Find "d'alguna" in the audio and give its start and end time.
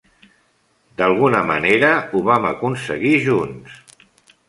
1.01-1.43